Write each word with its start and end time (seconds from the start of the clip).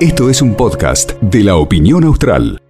Esto 0.00 0.30
es 0.30 0.42
un 0.42 0.54
podcast 0.54 1.12
de 1.20 1.42
la 1.42 1.56
opinión 1.56 2.04
austral. 2.04 2.62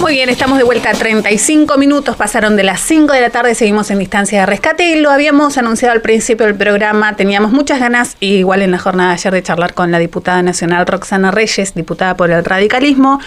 Muy 0.00 0.14
bien, 0.14 0.30
estamos 0.30 0.56
de 0.56 0.64
vuelta. 0.64 0.92
35 0.92 1.76
minutos 1.76 2.16
pasaron 2.16 2.56
de 2.56 2.64
las 2.64 2.80
5 2.80 3.12
de 3.12 3.20
la 3.20 3.30
tarde, 3.30 3.54
seguimos 3.54 3.90
en 3.90 3.98
distancia 3.98 4.40
de 4.40 4.46
rescate 4.46 4.90
y 4.90 5.00
lo 5.00 5.10
habíamos 5.10 5.58
anunciado 5.58 5.92
al 5.92 6.00
principio 6.00 6.46
del 6.46 6.54
programa. 6.54 7.14
Teníamos 7.16 7.52
muchas 7.52 7.78
ganas, 7.78 8.16
igual 8.20 8.62
en 8.62 8.70
la 8.70 8.78
jornada 8.78 9.10
de 9.10 9.14
ayer, 9.16 9.32
de 9.34 9.42
charlar 9.42 9.74
con 9.74 9.90
la 9.90 9.98
diputada 9.98 10.42
nacional 10.42 10.86
Roxana 10.86 11.30
Reyes, 11.30 11.74
diputada 11.74 12.16
por 12.16 12.30
el 12.30 12.44
radicalismo, 12.44 13.20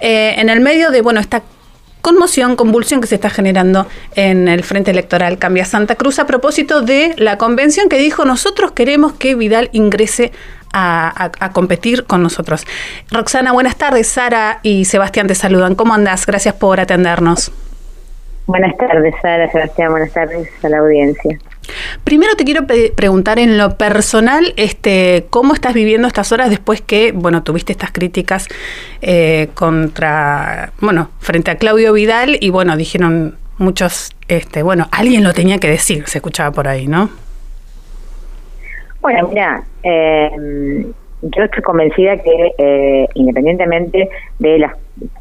eh, 0.00 0.34
en 0.36 0.50
el 0.50 0.60
medio 0.60 0.90
de, 0.90 1.00
bueno, 1.00 1.20
esta 1.20 1.42
conmoción, 2.00 2.56
convulsión 2.56 3.00
que 3.00 3.06
se 3.06 3.16
está 3.16 3.30
generando 3.30 3.86
en 4.14 4.48
el 4.48 4.64
Frente 4.64 4.90
Electoral 4.90 5.38
Cambia 5.38 5.64
Santa 5.64 5.94
Cruz 5.94 6.18
a 6.18 6.26
propósito 6.26 6.80
de 6.80 7.14
la 7.16 7.38
convención 7.38 7.88
que 7.88 7.98
dijo 7.98 8.24
nosotros 8.24 8.72
queremos 8.72 9.12
que 9.14 9.34
Vidal 9.34 9.68
ingrese 9.72 10.32
a, 10.72 11.50
competir 11.52 12.04
con 12.04 12.22
nosotros. 12.22 12.66
Roxana, 13.10 13.52
buenas 13.52 13.76
tardes. 13.76 14.08
Sara 14.08 14.60
y 14.62 14.84
Sebastián 14.84 15.26
te 15.26 15.34
saludan. 15.34 15.74
¿Cómo 15.74 15.94
andas? 15.94 16.26
Gracias 16.26 16.54
por 16.54 16.80
atendernos. 16.80 17.52
Buenas 18.46 18.76
tardes, 18.76 19.14
Sara, 19.20 19.50
Sebastián. 19.50 19.90
Buenas 19.90 20.12
tardes 20.12 20.48
a 20.62 20.68
la 20.68 20.78
audiencia. 20.78 21.38
Primero 22.04 22.34
te 22.36 22.44
quiero 22.44 22.66
preguntar 22.66 23.38
en 23.38 23.58
lo 23.58 23.76
personal, 23.76 24.54
este, 24.56 25.26
¿cómo 25.30 25.54
estás 25.54 25.74
viviendo 25.74 26.08
estas 26.08 26.32
horas 26.32 26.50
después 26.50 26.80
que, 26.80 27.12
bueno, 27.12 27.42
tuviste 27.42 27.72
estas 27.72 27.92
críticas 27.92 28.48
eh, 29.02 29.48
contra, 29.54 30.72
bueno, 30.80 31.10
frente 31.18 31.50
a 31.50 31.56
Claudio 31.56 31.92
Vidal 31.92 32.38
y 32.40 32.50
bueno, 32.50 32.76
dijeron 32.76 33.36
muchos, 33.58 34.14
este, 34.28 34.62
bueno, 34.62 34.88
alguien 34.92 35.24
lo 35.24 35.32
tenía 35.32 35.58
que 35.58 35.68
decir, 35.68 36.04
se 36.06 36.18
escuchaba 36.18 36.52
por 36.52 36.68
ahí, 36.68 36.86
¿no? 36.86 37.10
Bueno, 39.00 39.28
mira, 39.28 39.62
eh, 39.82 40.30
yo 41.22 41.44
estoy 41.44 41.62
convencida 41.62 42.16
que 42.18 42.54
eh, 42.58 43.08
independientemente 43.14 44.08
de 44.38 44.58
las 44.58 44.72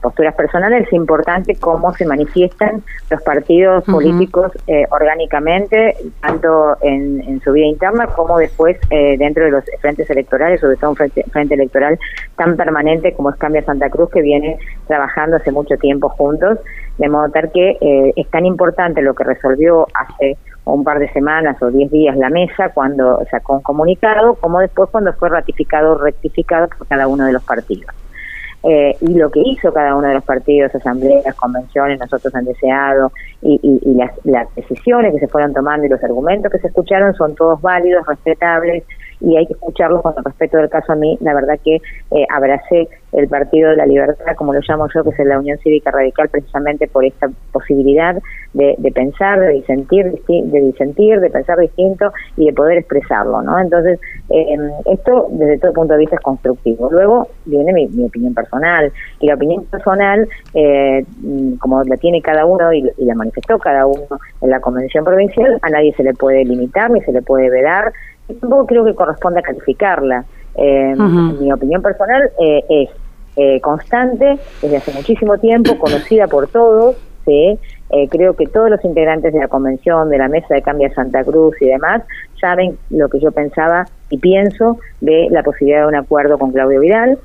posturas 0.01 0.33
personales 0.35 0.87
es 0.87 0.93
importante 0.93 1.55
cómo 1.55 1.93
se 1.93 2.05
manifiestan 2.05 2.83
los 3.11 3.21
partidos 3.21 3.83
políticos 3.83 4.51
eh, 4.65 4.85
orgánicamente, 4.89 5.95
tanto 6.21 6.77
en, 6.81 7.39
su 7.43 7.51
vida 7.51 7.67
interna 7.67 8.07
como 8.07 8.39
después 8.39 8.77
dentro 8.89 9.45
de 9.45 9.51
los 9.51 9.63
frentes 9.79 10.09
electorales, 10.09 10.59
sobre 10.59 10.77
todo 10.77 10.89
un 10.91 10.95
frente, 10.95 11.23
frente, 11.31 11.53
electoral 11.53 11.99
tan 12.35 12.57
permanente 12.57 13.13
como 13.13 13.29
es 13.29 13.35
Cambia 13.35 13.63
Santa 13.63 13.89
Cruz, 13.89 14.09
que 14.09 14.21
viene 14.21 14.57
trabajando 14.87 15.37
hace 15.37 15.51
mucho 15.51 15.77
tiempo 15.77 16.09
juntos, 16.09 16.57
de 16.97 17.09
modo 17.09 17.29
tal 17.29 17.51
que 17.51 18.13
es 18.15 18.27
tan 18.29 18.45
importante 18.45 19.01
lo 19.01 19.13
que 19.13 19.23
resolvió 19.23 19.87
hace 19.93 20.37
un 20.65 20.83
par 20.83 20.99
de 20.99 21.11
semanas 21.13 21.61
o 21.61 21.71
diez 21.71 21.89
días 21.91 22.17
la 22.17 22.29
mesa 22.29 22.69
cuando 22.73 23.23
sacó 23.31 23.53
un 23.53 23.61
comunicado, 23.61 24.35
como 24.35 24.59
después 24.59 24.89
cuando 24.89 25.13
fue 25.13 25.29
ratificado 25.29 25.93
o 25.93 25.97
rectificado 25.97 26.67
por 26.77 26.87
cada 26.87 27.07
uno 27.07 27.25
de 27.25 27.33
los 27.33 27.43
partidos. 27.43 27.93
Eh, 28.63 28.97
y 29.01 29.13
lo 29.13 29.29
que 29.29 29.39
hizo 29.45 29.71
cada 29.71 29.95
uno 29.95 30.07
de 30.07 30.15
los 30.15 30.25
partidos, 30.25 30.73
asambleas, 30.73 31.35
convenciones, 31.35 31.99
nosotros 31.99 32.33
han 32.35 32.43
deseado, 32.43 33.11
y, 33.41 33.59
y, 33.61 33.93
las, 33.93 34.11
las, 34.25 34.53
decisiones 34.55 35.13
que 35.13 35.19
se 35.19 35.27
fueron 35.27 35.53
tomando 35.53 35.85
y 35.85 35.89
los 35.89 36.03
argumentos 36.03 36.51
que 36.51 36.57
se 36.59 36.67
escucharon 36.67 37.13
son 37.13 37.35
todos 37.35 37.61
válidos, 37.61 38.05
respetables, 38.05 38.83
y 39.19 39.35
hay 39.35 39.47
que 39.47 39.53
escucharlos 39.53 40.01
con 40.01 40.13
respecto 40.23 40.57
del 40.57 40.69
caso 40.69 40.93
a 40.93 40.95
mí. 40.95 41.17
La 41.21 41.33
verdad 41.33 41.59
que 41.63 41.75
eh, 41.75 42.25
abracé 42.29 42.87
el 43.13 43.27
Partido 43.27 43.69
de 43.69 43.77
la 43.77 43.85
Libertad, 43.85 44.35
como 44.35 44.53
lo 44.53 44.59
llamo 44.67 44.87
yo, 44.93 45.03
que 45.03 45.09
es 45.09 45.27
la 45.27 45.39
Unión 45.39 45.57
Cívica 45.59 45.91
Radical, 45.91 46.29
precisamente 46.29 46.87
por 46.87 47.05
esta 47.05 47.29
posibilidad 47.51 48.15
de, 48.53 48.75
de 48.77 48.91
pensar, 48.91 49.39
de 49.39 49.53
disentir, 49.53 50.19
de 50.27 50.61
disentir, 50.61 51.19
de 51.19 51.29
pensar 51.29 51.57
distinto 51.57 52.11
y 52.35 52.45
de 52.45 52.53
poder 52.53 52.77
expresarlo, 52.77 53.41
¿no? 53.41 53.59
Entonces, 53.59 53.99
eh, 54.29 54.57
esto 54.85 55.27
desde 55.31 55.57
todo 55.59 55.73
punto 55.73 55.93
de 55.93 55.99
vista 55.99 56.17
es 56.17 56.21
constructivo. 56.21 56.89
Luego 56.91 57.27
viene 57.45 57.73
mi, 57.73 58.05
opinión 58.05 58.33
personal, 58.33 58.91
y 59.19 59.27
la 59.27 59.35
opinión 59.35 59.63
personal, 59.65 60.27
eh, 60.53 61.05
como 61.59 61.83
la 61.83 61.97
tiene 61.97 62.21
cada 62.21 62.45
uno 62.45 62.73
y, 62.73 62.89
y 62.97 63.05
la 63.05 63.15
manifestó 63.15 63.57
cada 63.57 63.85
uno 63.85 64.19
en 64.41 64.49
la 64.49 64.59
Convención 64.59 65.03
Provincial, 65.03 65.57
a 65.61 65.69
nadie 65.69 65.93
se 65.93 66.03
le 66.03 66.13
puede 66.13 66.43
limitar 66.45 66.91
ni 66.91 67.01
se 67.01 67.11
le 67.11 67.21
puede 67.21 67.49
vedar, 67.49 67.93
tampoco 68.27 68.65
creo 68.65 68.85
que 68.85 68.95
corresponde 68.95 69.39
a 69.39 69.43
calificarla. 69.43 70.25
Eh, 70.55 70.95
Mi 71.39 71.51
opinión 71.51 71.81
personal 71.81 72.29
eh, 72.39 72.63
es 72.69 72.89
eh, 73.35 73.61
constante, 73.61 74.39
desde 74.61 74.77
hace 74.77 74.91
muchísimo 74.93 75.37
tiempo, 75.37 75.77
conocida 75.79 76.27
por 76.27 76.47
todos. 76.47 76.95
¿sí? 77.25 77.59
Eh, 77.89 78.07
creo 78.09 78.35
que 78.35 78.47
todos 78.47 78.69
los 78.69 78.83
integrantes 78.83 79.33
de 79.33 79.39
la 79.39 79.47
convención, 79.47 80.09
de 80.09 80.17
la 80.17 80.27
mesa 80.27 80.55
de 80.55 80.61
cambio 80.61 80.89
de 80.89 80.95
Santa 80.95 81.23
Cruz 81.23 81.55
y 81.61 81.67
demás, 81.67 82.03
saben 82.41 82.77
lo 82.89 83.09
que 83.09 83.19
yo 83.19 83.31
pensaba 83.31 83.85
y 84.09 84.17
pienso 84.17 84.79
de 85.01 85.27
la 85.29 85.43
posibilidad 85.43 85.81
de 85.81 85.87
un 85.87 85.95
acuerdo 85.95 86.37
con 86.37 86.51
Claudio 86.51 86.79
Vidal. 86.79 87.17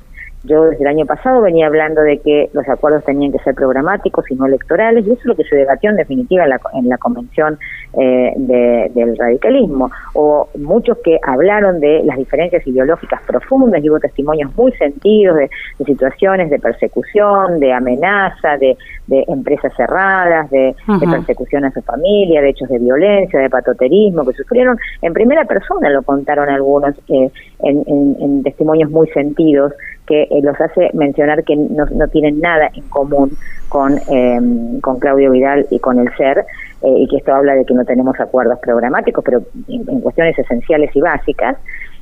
Yo 0.45 0.65
desde 0.65 0.83
el 0.83 0.89
año 0.89 1.07
pasado 1.07 1.41
venía 1.41 1.69
hablando 1.69 2.01
de 2.01 2.19
que 2.19 2.51
los 2.53 2.69
acuerdos 2.69 3.05
tenían 3.05 3.31
que 3.31 3.39
ser 3.39 3.55
programáticos 3.55 4.29
y 4.29 4.35
no 4.35 4.47
electorales, 4.47 5.07
y 5.07 5.13
eso 5.13 5.21
es 5.21 5.27
lo 5.27 5.37
que 5.37 5.45
se 5.45 5.55
debatió 5.55 5.91
en 5.91 5.97
definitiva 5.97 6.43
en 6.43 6.51
la, 6.51 6.61
en 6.75 6.89
la 6.89 6.99
convención 6.99 7.59
eh, 7.97 8.33
del 8.37 9.17
radicalismo. 9.17 9.91
O 10.15 10.49
muchos 10.59 10.99
que 11.05 11.21
hablaron 11.23 11.79
de 11.79 12.03
las 12.05 12.17
diferencias 12.17 12.67
ideológicas 12.67 13.23
profundas, 13.25 13.85
y 13.85 13.91
hubo 13.91 14.01
testimonios 14.01 14.55
muy 14.57 14.73
sentidos 14.73 15.37
de, 15.37 15.51
situaciones 15.85 16.51
de 16.51 16.59
persecución, 16.59 17.61
de 17.61 17.73
amenaza, 17.73 18.57
de, 18.59 18.77
empresas 19.29 19.73
cerradas, 19.77 20.51
de, 20.51 20.75
persecución 21.11 21.65
a 21.67 21.71
su 21.71 21.83
familia, 21.83 22.41
de 22.41 22.49
hechos 22.49 22.69
de 22.69 22.79
violencia, 22.79 23.39
de 23.39 23.51
patoterismo 23.51 24.25
que 24.25 24.33
sufrieron 24.33 24.77
en 25.03 25.13
primera 25.13 25.45
persona, 25.45 25.91
lo 25.91 26.03
contaron 26.03 26.49
algunos 26.49 26.95
eh, 27.09 27.31
en, 27.61 27.85
en 27.87 28.43
testimonios 28.43 28.91
muy 28.91 29.09
sentidos 29.09 29.73
que 30.13 30.25
eh, 30.25 30.43
los 30.43 30.61
hace 30.61 30.91
mencionar 30.93 31.43
que 31.43 31.57
no, 31.57 31.87
tienen 32.09 32.39
nada 32.39 32.69
en 32.75 32.87
común 32.91 33.31
con, 33.71 33.99
em, 34.09 34.79
con 34.81 34.99
Claudio 34.99 35.31
Vidal 35.31 35.67
y 35.71 35.79
con 35.79 35.99
el 35.99 36.15
SER, 36.19 36.45
eh, 36.83 36.95
y 36.99 37.09
que 37.09 37.17
esto 37.17 37.33
habla 37.33 37.55
de 37.55 37.65
que 37.65 37.73
no 37.73 37.83
tenemos 37.87 38.21
acuerdos 38.21 38.59
programáticos, 38.59 39.25
pero 39.25 39.41
en, 39.69 40.01
cuestiones 40.03 40.39
esenciales 40.39 40.95
y 40.95 41.01
básicas. 41.01 41.57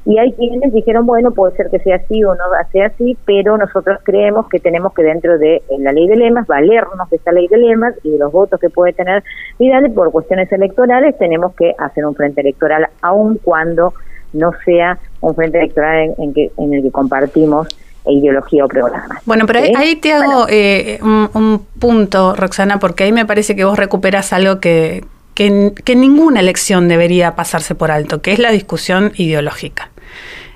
Y 0.04 0.19
hay 0.19 0.32
quienes 0.32 0.72
dijeron, 0.72 1.06
bueno, 1.06 1.31
puede 1.31 1.54
ser 1.54 1.71
que 1.71 1.78
sea 1.78 1.97
así 1.97 2.25
o 2.25 2.34
no 2.34 2.44
sea 2.72 2.87
así, 2.87 3.16
pero 3.26 3.56
nosotros 3.56 4.00
creemos 4.03 4.48
que 4.48 4.59
tenemos 4.59 4.92
que 4.92 5.04
dentro 5.04 5.38
de 5.38 5.62
la 5.78 5.92
ley 5.92 6.09
de 6.09 6.16
lemas, 6.16 6.48
valernos 6.48 7.09
de 7.10 7.16
esta 7.16 7.31
ley 7.31 7.47
de 7.47 7.59
lemas 7.59 7.94
y 8.03 8.10
de 8.10 8.19
los 8.19 8.32
votos 8.32 8.59
que 8.59 8.71
puede 8.71 8.92
tener 8.92 9.22
Vidal 9.56 9.88
por 9.92 10.10
cuestiones 10.10 10.50
electorales, 10.50 11.16
tenemos 11.16 11.54
que 11.54 11.75
hacer 11.78 12.04
un 12.04 12.16
frente 12.16 12.41
electoral, 12.41 12.88
aun 13.03 13.38
cuando 13.44 13.92
no 14.32 14.50
sea 14.65 14.98
un 15.21 15.34
frente 15.34 15.59
electoral 15.59 16.15
en, 16.19 16.32
que, 16.32 16.50
en 16.56 16.75
el 16.75 16.82
que 16.82 16.91
compartimos 16.91 17.69
ideología 18.06 18.65
o 18.65 18.69
programa. 18.69 19.21
Bueno, 19.25 19.47
pero 19.47 19.61
ahí 19.77 19.97
te 19.97 20.12
hago 20.12 20.47
eh, 20.49 20.99
un, 21.03 21.62
punto, 21.78 22.34
Roxana, 22.34 22.78
porque 22.78 23.05
ahí 23.05 23.12
me 23.12 23.27
parece 23.27 23.56
que 23.56 23.65
vos 23.65 23.78
recuperas 23.78 24.33
algo 24.33 24.61
que, 24.61 25.05
que, 25.34 25.97
ninguna 25.97 26.41
elección 26.41 26.89
debería 26.89 27.34
pasarse 27.34 27.75
por 27.75 27.91
alto, 27.91 28.21
que 28.21 28.33
es 28.33 28.39
la 28.39 28.50
discusión 28.50 29.12
ideológica. 29.16 29.91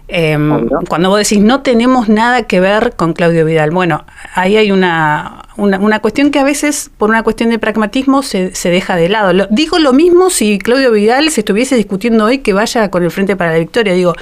Em, 0.06 0.68
cuando 0.86 1.08
vos 1.08 1.18
decís 1.18 1.40
no 1.40 1.62
tenemos 1.62 2.10
nada 2.10 2.42
que 2.42 2.60
ver 2.60 2.92
con 2.94 3.14
Claudio 3.14 3.46
Vidal, 3.46 3.70
bueno, 3.70 4.04
ahí 4.34 4.58
hay 4.58 4.70
una, 4.70 5.44
una, 5.56 6.00
cuestión 6.00 6.30
que 6.30 6.38
a 6.38 6.44
veces 6.44 6.90
por 6.98 7.08
una 7.08 7.22
cuestión 7.22 7.48
de 7.48 7.58
pragmatismo 7.58 8.22
se, 8.22 8.54
se 8.54 8.68
deja 8.68 8.96
de 8.96 9.08
lado. 9.08 9.46
digo 9.50 9.78
lo 9.78 9.94
mismo 9.94 10.28
si 10.28 10.58
Claudio 10.58 10.92
Vidal 10.92 11.30
se 11.30 11.40
estuviese 11.40 11.76
discutiendo 11.76 12.26
hoy 12.26 12.38
que 12.38 12.52
vaya 12.52 12.90
con 12.90 13.02
el 13.02 13.10
Frente 13.10 13.34
para 13.34 13.52
la 13.52 13.58
Victoria. 13.58 13.94
Digo, 13.94 14.14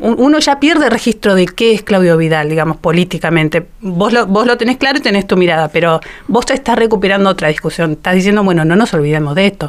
uno 0.00 0.38
ya 0.38 0.58
pierde 0.58 0.88
registro 0.88 1.34
de 1.34 1.46
qué 1.46 1.72
es 1.72 1.82
Claudio 1.82 2.16
Vidal, 2.16 2.48
digamos, 2.48 2.78
políticamente. 2.78 3.66
Vos 3.80 4.12
lo, 4.12 4.26
vos 4.26 4.46
lo 4.46 4.56
tenés 4.56 4.78
claro 4.78 4.98
y 4.98 5.02
tenés 5.02 5.26
tu 5.26 5.36
mirada, 5.36 5.68
pero 5.68 6.00
vos 6.26 6.46
te 6.46 6.54
estás 6.54 6.76
recuperando 6.76 7.28
otra 7.28 7.48
discusión. 7.48 7.92
Estás 7.92 8.14
diciendo, 8.14 8.42
bueno, 8.42 8.64
no 8.64 8.76
nos 8.76 8.92
olvidemos 8.94 9.34
de 9.34 9.46
esto. 9.46 9.68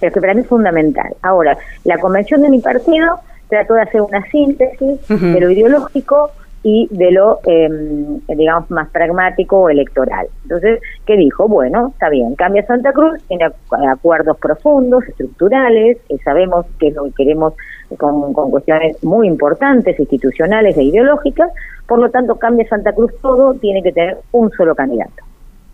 Pero 0.00 0.12
que 0.12 0.20
para 0.20 0.34
mí 0.34 0.40
es 0.40 0.46
fundamental. 0.46 1.14
Ahora, 1.22 1.58
la 1.84 1.98
convención 1.98 2.40
de 2.42 2.50
mi 2.50 2.60
partido 2.60 3.20
trató 3.48 3.74
de 3.74 3.82
hacer 3.82 4.00
una 4.00 4.24
síntesis 4.30 5.00
de 5.08 5.40
lo 5.40 5.50
ideológico 5.50 6.30
y 6.62 6.88
de 6.90 7.12
lo, 7.12 7.38
em, 7.46 8.20
digamos, 8.26 8.70
más 8.70 8.88
pragmático 8.90 9.60
o 9.60 9.68
electoral. 9.68 10.26
Entonces, 10.42 10.80
¿qué 11.06 11.16
dijo? 11.16 11.48
Bueno, 11.48 11.88
está 11.88 12.08
bien, 12.08 12.34
cambia 12.34 12.66
Santa 12.66 12.92
Cruz, 12.92 13.20
tiene 13.28 13.48
acuerdos 13.90 14.36
profundos, 14.38 15.04
estructurales, 15.04 15.98
eh, 16.08 16.18
sabemos 16.24 16.66
que 16.78 16.88
es 16.88 16.94
lo 16.94 17.04
que 17.04 17.12
queremos 17.12 17.54
con, 17.96 18.32
cuestiones 18.32 19.02
muy 19.04 19.28
importantes, 19.28 19.98
institucionales 19.98 20.76
e 20.76 20.82
ideológicas, 20.82 21.50
por 21.86 22.00
lo 22.00 22.10
tanto, 22.10 22.36
cambia 22.36 22.68
Santa 22.68 22.92
Cruz 22.92 23.12
todo, 23.22 23.54
tiene 23.54 23.82
que 23.82 23.92
tener 23.92 24.18
un 24.32 24.50
solo 24.50 24.74
candidato. 24.74 25.24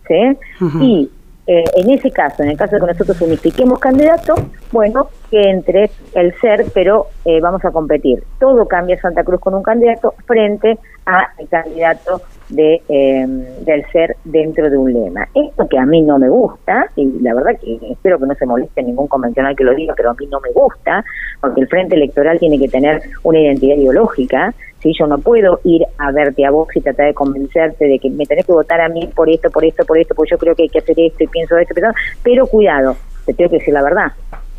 ¿sí? 0.07 0.37
Y 0.79 1.09
eh, 1.47 1.63
en 1.75 1.91
ese 1.91 2.09
caso, 2.09 2.41
en 2.41 2.49
el 2.49 2.57
caso 2.57 2.75
de 2.75 2.81
que 2.81 2.87
nosotros 2.87 3.21
unifiquemos 3.21 3.79
candidatos, 3.79 4.39
bueno, 4.71 5.09
que 5.29 5.49
entre 5.49 5.91
el 6.15 6.33
ser, 6.39 6.65
pero 6.73 7.07
eh, 7.23 7.39
vamos 7.39 7.63
a 7.63 7.71
competir. 7.71 8.23
Todo 8.39 8.67
cambia 8.67 8.99
Santa 8.99 9.23
Cruz 9.23 9.39
con 9.39 9.53
un 9.53 9.61
candidato 9.61 10.15
frente 10.25 10.79
al 11.05 11.27
candidato 11.49 12.21
de, 12.49 12.81
em, 12.89 13.43
del 13.63 13.85
ser 13.91 14.17
dentro 14.23 14.69
de 14.71 14.77
un 14.77 14.91
lema. 14.91 15.27
Esto 15.35 15.67
que 15.67 15.77
a 15.77 15.85
mí 15.85 16.01
no 16.01 16.17
me 16.17 16.29
gusta, 16.29 16.89
y 16.95 17.19
la 17.21 17.35
verdad 17.35 17.59
que 17.59 17.79
espero 17.91 18.17
que 18.17 18.25
no 18.25 18.33
se 18.35 18.45
moleste 18.47 18.81
ningún 18.81 19.07
convencional 19.07 19.55
que 19.55 19.63
lo 19.63 19.75
diga, 19.75 19.93
pero 19.95 20.11
a 20.11 20.13
mí 20.15 20.25
no 20.27 20.39
me 20.41 20.51
gusta, 20.51 21.05
porque 21.41 21.61
el 21.61 21.67
frente 21.67 21.95
electoral 21.95 22.39
tiene 22.39 22.57
que 22.57 22.67
tener 22.67 23.01
una 23.23 23.39
identidad 23.39 23.75
ideológica, 23.75 24.53
si 24.85 24.93
yo 24.93 25.07
no 25.07 25.17
puedo 25.17 25.59
ir 25.63 25.81
a 25.97 26.11
verte 26.11 26.45
a 26.45 26.51
vos 26.51 26.67
y 26.75 26.81
tratar 26.81 27.07
de 27.07 27.15
convencerte 27.15 27.85
de 27.85 27.97
que 27.97 28.11
me 28.11 28.23
tenés 28.27 28.45
que 28.45 28.51
votar 28.51 28.81
a 28.81 28.87
mí 28.87 29.09
por 29.15 29.27
esto, 29.27 29.49
por 29.49 29.65
esto, 29.65 29.83
por 29.83 29.97
esto, 29.97 30.13
porque 30.13 30.29
yo 30.29 30.37
creo 30.37 30.53
que 30.53 30.63
hay 30.63 30.69
que 30.69 30.77
hacer 30.77 30.95
esto 30.99 31.23
y 31.23 31.27
pienso 31.27 31.57
esto, 31.57 31.73
pero 32.21 32.45
cuidado, 32.45 32.95
te 33.25 33.33
tengo 33.33 33.49
que 33.49 33.57
decir 33.57 33.73
la 33.73 33.81
verdad 33.81 34.11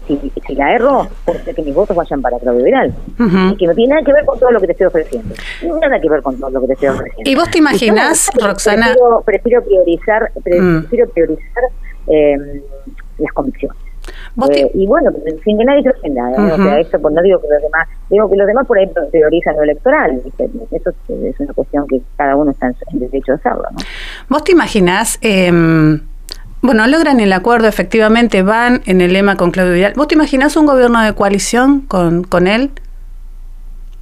si, 0.09 0.55
la 0.55 0.75
erro, 0.75 1.09
puede 1.25 1.43
ser 1.45 1.55
que 1.55 1.63
mis 1.63 1.75
votos 1.75 1.97
vayan 1.97 2.23
para 2.23 2.39
Claudio 2.39 2.65
Viral. 2.65 2.95
Y 3.19 3.57
que 3.57 3.67
no 3.67 3.75
tiene 3.75 3.95
nada 3.95 4.05
que 4.05 4.13
ver 4.13 4.25
con 4.25 4.39
todo 4.39 4.51
lo 4.51 4.61
que 4.61 4.67
te 4.67 4.73
estoy 4.73 4.87
ofreciendo. 4.87 5.35
Nada 5.81 6.01
que 6.01 6.09
ver 6.09 6.23
con 6.23 6.39
todo 6.39 6.51
lo 6.51 6.61
que 6.61 6.67
te 6.69 6.73
estoy 6.75 6.89
ofreciendo. 6.89 7.31
¿Y 7.31 7.35
vos 7.35 7.51
te 7.51 7.59
imaginas, 7.59 8.31
Roxana? 8.41 8.95
Prefiero, 9.25 9.65
priorizar, 9.65 10.31
mm. 10.37 10.81
prefiero 10.81 11.09
priorizar 11.11 11.65
em, 12.07 12.61
las 13.19 13.33
convicciones. 13.33 13.86
Eh, 14.51 14.71
y 14.75 14.87
bueno, 14.87 15.11
sin 15.45 15.59
que 15.59 15.65
nadie 15.65 15.83
se 15.83 15.91
ofenda, 15.91 16.31
¿eh? 16.31 16.53
o 16.53 16.57
sea, 16.57 16.79
eso 16.79 17.01
pues 17.01 17.15
no 17.15 17.23
digo 17.23 17.41
que 17.41 17.49
los 17.49 17.63
demás, 17.63 17.89
digo 18.11 18.31
que 18.31 18.37
los 18.37 18.47
demás 18.47 18.67
por 18.67 18.79
ahí 18.79 18.91
priorizan 19.11 19.57
lo 19.57 19.63
electoral, 19.63 20.21
eso 20.71 20.91
es 21.09 21.41
una 21.41 21.53
cuestión 21.55 21.87
que 21.87 22.01
cada 22.17 22.37
uno 22.37 22.51
está 22.51 22.67
en 22.67 22.99
derecho 22.99 23.33
de 23.33 23.35
hacerlo. 23.35 23.65
¿no? 23.73 23.79
¿Vos 24.29 24.45
te 24.45 24.53
imaginás 24.53 25.19
eh, 25.23 25.51
bueno, 26.67 26.87
logran 26.89 27.21
el 27.21 27.33
acuerdo, 27.33 27.69
efectivamente 27.69 28.43
van 28.43 28.81
en 28.87 29.01
el 29.01 29.13
lema 29.13 29.37
con 29.37 29.53
Claudio 29.53 29.75
Vidal. 29.75 29.93
¿Vos 29.95 30.09
te 30.09 30.17
imaginás 30.17 30.57
un 30.57 30.67
gobierno 30.67 31.01
de 31.01 31.13
coalición 31.13 31.83
con, 31.83 32.25
con 32.25 32.49
él? 32.49 32.71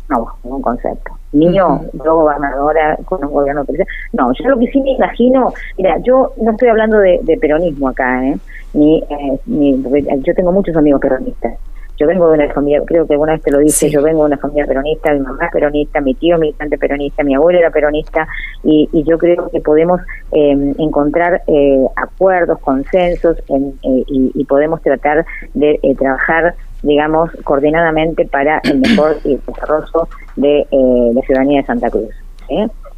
No, 0.08 0.26
ningún 0.44 0.62
concepto. 0.62 1.12
Ni 1.32 1.52
yo, 1.54 1.80
yo 1.92 2.14
gobernadora 2.14 2.96
con 3.04 3.22
un 3.24 3.32
gobierno 3.32 3.62
de 3.62 3.66
coalición. 3.66 3.88
No, 4.12 4.32
yo 4.32 4.48
lo 4.48 4.58
que 4.58 4.66
sí 4.68 4.80
me 4.80 4.92
imagino, 4.92 5.52
mira, 5.76 5.98
yo 6.04 6.32
no 6.40 6.52
estoy 6.52 6.68
hablando 6.68 6.98
de, 6.98 7.38
peronismo 7.40 7.88
acá, 7.88 8.24
¿eh? 8.24 8.38
Ni, 8.75 8.99
eh, 8.99 9.38
ni, 9.47 9.82
yo 10.23 10.35
tengo 10.35 10.53
muchos 10.53 10.76
amigos 10.76 11.00
peronistas 11.00 11.55
yo 11.97 12.06
vengo 12.09 12.29
de 12.29 12.35
una 12.35 12.53
familia, 12.53 12.82
creo 12.85 13.06
que 13.06 13.15
alguna 13.15 13.32
vez 13.35 13.43
te 13.43 13.53
lo 13.53 13.59
dije, 13.59 13.88
yo 13.88 14.03
vengo 14.03 14.21
de 14.21 14.26
una 14.26 14.38
familia 14.38 14.67
peronista, 14.67 15.12
mi 15.12 15.21
mamá 15.21 15.47
es 15.47 15.53
peronista, 15.53 16.00
mi 16.00 16.15
tío 16.15 16.38
militante 16.38 16.76
peronista, 16.76 17.23
mi 17.23 17.35
abuelo 17.35 17.61
era 17.61 17.71
peronista, 17.71 18.26
y, 18.65 18.88
yo 19.05 19.19
creo 19.19 19.49
que 19.50 19.61
podemos 19.61 20.00
em, 20.32 20.75
encontrar 20.79 21.43
eh, 21.47 21.85
acuerdos, 21.97 22.59
consensos, 22.61 23.37
en, 23.49 23.75
eh, 23.82 24.05
y, 24.09 24.44
podemos 24.44 24.82
tratar 24.82 25.25
de 25.55 25.79
eh, 25.82 25.94
trabajar 25.94 26.55
digamos, 26.82 27.31
coordinadamente 27.44 28.26
para 28.26 28.61
el 28.65 28.79
mejor 28.79 29.17
desarrollo 29.23 30.06
de 30.37 30.67
la 31.15 31.21
ciudadanía 31.23 31.62
de 31.62 31.67
Santa 31.67 31.88
Cruz. 31.88 32.11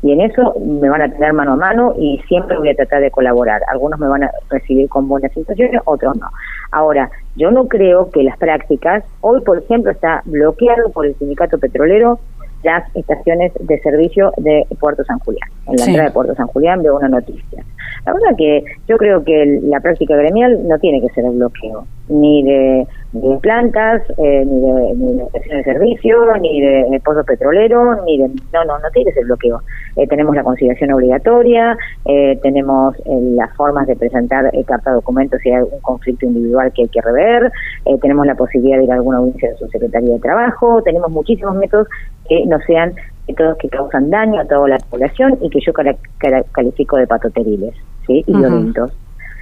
Y 0.06 0.12
en 0.12 0.20
eso 0.20 0.54
me 0.64 0.88
van 0.88 1.02
a 1.02 1.10
tener 1.10 1.32
mano 1.32 1.54
a 1.54 1.56
mano 1.56 1.92
y 1.98 2.22
siempre 2.28 2.56
voy 2.56 2.68
a 2.68 2.76
tratar 2.76 3.00
de 3.02 3.10
colaborar. 3.10 3.60
Algunos 3.72 3.98
me 3.98 4.06
van 4.06 4.22
a 4.22 4.30
recibir 4.50 4.88
con 4.88 5.08
buenas 5.08 5.32
situaciones, 5.32 5.82
otros 5.84 6.16
no. 6.16 6.28
Ahora, 6.70 7.10
yo 7.34 7.50
no 7.50 7.66
creo 7.66 8.08
que 8.12 8.22
las 8.22 8.38
prácticas, 8.38 9.02
hoy 9.20 9.40
por 9.40 9.58
ejemplo 9.58 9.90
está 9.90 10.22
bloqueado 10.24 10.90
por 10.92 11.06
el 11.06 11.16
sindicato 11.16 11.58
petrolero 11.58 12.20
las 12.62 12.84
estaciones 12.94 13.52
de 13.58 13.80
servicio 13.80 14.32
de 14.36 14.64
Puerto 14.78 15.02
San 15.04 15.18
Julián. 15.18 15.48
En 15.66 15.76
la 15.76 15.84
entrada 15.84 16.08
de 16.08 16.14
Puerto 16.14 16.34
San 16.36 16.46
Julián 16.46 16.82
veo 16.82 16.96
una 16.96 17.08
noticia. 17.08 17.64
La 18.06 18.12
verdad 18.12 18.36
que 18.38 18.62
yo 18.86 18.96
creo 18.96 19.24
que 19.24 19.60
la 19.64 19.80
práctica 19.80 20.16
gremial 20.16 20.66
no 20.68 20.78
tiene 20.78 21.00
que 21.00 21.12
ser 21.14 21.24
el 21.24 21.32
bloqueo, 21.32 21.84
ni 22.08 22.44
de, 22.44 22.86
plantas, 23.40 24.02
eh, 24.18 24.44
ni, 24.44 24.60
de, 24.60 24.94
ni 24.94 25.18
de 25.18 25.24
estaciones 25.24 25.64
de 25.64 25.72
servicio, 25.72 26.36
ni 26.36 26.60
de, 26.60 27.00
pozos 27.04 27.24
petroleros, 27.26 27.98
ni 28.04 28.18
de... 28.18 28.28
No, 28.52 28.64
no, 28.64 28.78
no 28.78 28.90
tiene 28.92 29.10
que 29.10 29.14
ser 29.14 29.24
bloqueo. 29.24 29.60
Eh, 29.96 30.06
tenemos 30.06 30.34
la 30.34 30.42
conciliación 30.42 30.92
obligatoria, 30.92 31.76
eh, 32.04 32.38
tenemos 32.42 32.94
las 33.06 33.54
formas 33.56 33.86
de 33.86 33.96
presentar 33.96 34.50
carta 34.66 34.92
documentos 34.92 35.40
si 35.42 35.50
hay 35.50 35.56
algún 35.56 35.80
conflicto 35.80 36.26
individual 36.26 36.72
que 36.72 36.82
hay 36.82 36.88
que 36.88 37.00
rever, 37.00 37.52
tenemos 38.00 38.26
la 38.26 38.34
posibilidad 38.34 38.78
de 38.78 38.84
ir 38.84 38.92
a 38.92 38.94
alguna 38.94 39.18
audiencia 39.18 39.50
de 39.50 39.56
su 39.56 39.68
Secretaría 39.68 40.14
de 40.14 40.20
Trabajo, 40.20 40.82
tenemos 40.82 41.10
muchísimos 41.10 41.54
métodos 41.56 41.88
que 42.28 42.44
no 42.46 42.58
sean 42.66 42.94
métodos 43.28 43.56
que 43.58 43.68
causan 43.68 44.10
daño 44.10 44.40
a 44.40 44.44
toda 44.44 44.68
la 44.68 44.78
población 44.90 45.38
y 45.40 45.50
que 45.50 45.60
yo 45.60 45.72
califico 46.52 46.96
de 46.96 47.06
patoteriles 47.06 47.74
¿sí? 48.06 48.24
y 48.26 48.36
violentos. 48.36 48.92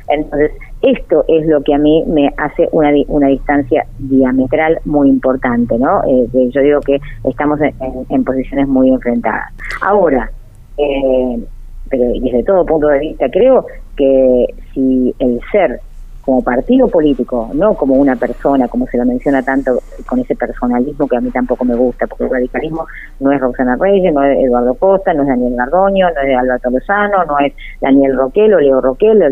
Entonces, 0.08 0.52
esto 0.84 1.24
es 1.28 1.46
lo 1.46 1.62
que 1.62 1.74
a 1.74 1.78
mí 1.78 2.04
me 2.06 2.28
hace 2.36 2.68
una, 2.72 2.90
una 3.08 3.28
distancia 3.28 3.86
diametral 3.98 4.78
muy 4.84 5.08
importante, 5.08 5.78
¿no? 5.78 6.02
Eh, 6.04 6.50
yo 6.50 6.60
digo 6.60 6.80
que 6.80 7.00
estamos 7.24 7.58
en, 7.60 8.24
posiciones 8.24 8.68
muy 8.68 8.90
enfrentadas. 8.90 9.52
Ahora, 9.80 10.30
eh, 10.76 11.42
pero 11.88 12.04
desde 12.20 12.44
todo 12.44 12.66
punto 12.66 12.88
de 12.88 12.98
vista, 12.98 13.30
creo 13.30 13.66
que 13.96 14.46
si 14.72 15.14
el 15.18 15.40
ser 15.50 15.80
como 16.24 16.42
partido 16.42 16.88
político, 16.88 17.50
no 17.54 17.74
como 17.74 17.94
una 17.94 18.16
persona, 18.16 18.66
como 18.68 18.86
se 18.86 18.96
lo 18.96 19.04
menciona 19.04 19.42
tanto 19.42 19.78
con 20.06 20.20
ese 20.20 20.34
personalismo 20.34 21.06
que 21.06 21.16
a 21.16 21.20
mí 21.20 21.30
tampoco 21.30 21.64
me 21.64 21.74
gusta, 21.74 22.06
porque 22.06 22.24
el 22.24 22.30
radicalismo 22.30 22.86
no 23.20 23.30
es 23.30 23.40
Roxana 23.40 23.76
Reyes, 23.78 24.12
no 24.12 24.24
es 24.24 24.38
Eduardo 24.38 24.74
Costa, 24.74 25.12
no 25.12 25.22
es 25.22 25.28
Daniel 25.28 25.54
Gardoño, 25.54 26.08
no 26.10 26.20
es 26.22 26.36
Alberto 26.36 26.70
Lozano, 26.70 27.24
no 27.24 27.38
es 27.40 27.52
Daniel 27.80 28.16
Roquel 28.16 28.54
o 28.54 28.60
Leo 28.60 28.80
Roquel, 28.80 29.22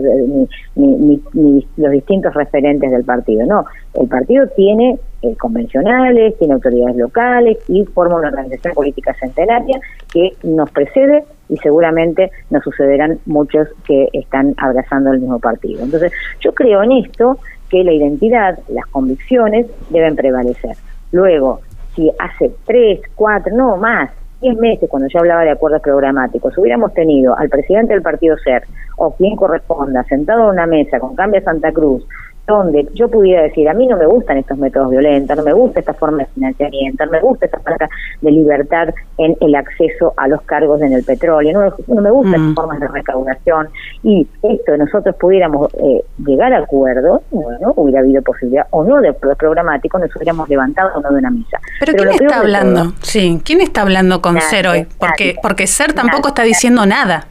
ni, 0.76 1.22
ni, 1.32 1.66
los 1.76 1.90
distintos 1.92 2.34
referentes 2.34 2.90
del 2.90 3.04
partido. 3.04 3.46
No, 3.46 3.64
el 3.94 4.08
partido 4.08 4.46
tiene 4.48 4.98
eh, 5.22 5.36
convencionales, 5.36 6.36
tiene 6.38 6.54
autoridades 6.54 6.96
locales 6.96 7.58
y 7.68 7.84
forma 7.86 8.16
una 8.16 8.28
organización 8.28 8.74
política 8.74 9.14
centenaria 9.14 9.80
que 10.12 10.32
nos 10.42 10.70
precede 10.70 11.24
y 11.48 11.56
seguramente 11.58 12.30
nos 12.50 12.64
sucederán 12.64 13.18
muchos 13.26 13.68
que 13.86 14.08
están 14.12 14.54
abrazando 14.56 15.12
el 15.12 15.20
mismo 15.20 15.38
partido. 15.38 15.82
Entonces, 15.82 16.12
yo 16.40 16.52
creo 16.54 16.82
en 16.82 16.92
esto 16.92 17.38
que 17.70 17.84
la 17.84 17.92
identidad, 17.92 18.58
las 18.68 18.86
convicciones 18.86 19.66
deben 19.90 20.16
prevalecer. 20.16 20.76
Luego, 21.12 21.60
si 21.94 22.10
hace 22.18 22.50
tres, 22.66 23.00
cuatro, 23.14 23.54
no 23.54 23.76
más, 23.76 24.10
diez 24.40 24.56
meses, 24.58 24.90
cuando 24.90 25.08
yo 25.08 25.20
hablaba 25.20 25.42
de 25.42 25.50
acuerdos 25.50 25.82
programáticos, 25.82 26.56
hubiéramos 26.58 26.92
tenido 26.94 27.38
al 27.38 27.48
presidente 27.48 27.94
del 27.94 28.02
partido 28.02 28.36
SER 28.38 28.64
o 28.96 29.14
quien 29.14 29.36
corresponda 29.36 30.02
sentado 30.04 30.44
en 30.44 30.50
una 30.50 30.66
mesa 30.66 30.98
con 30.98 31.14
Cambia 31.14 31.42
Santa 31.42 31.70
Cruz 31.72 32.04
donde 32.46 32.88
yo 32.94 33.08
pudiera 33.08 33.42
decir, 33.42 33.68
a 33.68 33.74
mí 33.74 33.86
no 33.86 33.96
me 33.96 34.06
gustan 34.06 34.38
estos 34.38 34.58
métodos 34.58 34.90
violentos, 34.90 35.36
no 35.36 35.44
me 35.44 35.52
gusta 35.52 35.80
esta 35.80 35.94
forma 35.94 36.18
de 36.18 36.26
financiamiento, 36.26 37.06
no 37.06 37.12
me 37.12 37.20
gusta 37.20 37.46
esta 37.46 37.60
falta 37.60 37.88
de 38.20 38.30
libertad 38.30 38.88
en 39.18 39.36
el 39.40 39.54
acceso 39.54 40.12
a 40.16 40.26
los 40.26 40.42
cargos 40.42 40.82
en 40.82 40.92
el 40.92 41.04
petróleo, 41.04 41.72
no, 41.86 42.02
me 42.02 42.10
gustan 42.10 42.34
estas 42.34 42.50
mm. 42.50 42.54
formas 42.54 42.80
de 42.80 42.88
recaudación, 42.88 43.68
y 44.02 44.26
esto 44.42 44.76
nosotros 44.76 45.14
pudiéramos 45.16 45.72
eh, 45.74 46.04
llegar 46.26 46.52
a 46.52 46.58
acuerdos, 46.58 47.22
bueno, 47.30 47.72
hubiera 47.76 48.00
habido 48.00 48.22
posibilidad 48.22 48.66
o 48.70 48.84
no 48.84 49.00
de 49.00 49.12
programático, 49.12 49.98
nos 49.98 50.14
hubiéramos 50.16 50.48
levantado 50.48 50.90
o 50.96 51.00
no 51.00 51.10
de 51.10 51.18
una 51.18 51.30
misa. 51.30 51.58
Pero, 51.80 51.92
¿quién 51.94 52.08
está 52.10 52.40
hablando? 52.40 52.92
sí, 53.02 53.40
¿quién 53.44 53.60
está 53.60 53.82
hablando 53.82 54.20
con 54.20 54.40
Ser 54.40 54.66
hoy? 54.66 54.86
Porque, 54.98 55.36
porque 55.40 55.66
Ser 55.66 55.92
tampoco 55.92 56.28
está 56.28 56.42
diciendo 56.42 56.84
nada. 56.86 57.26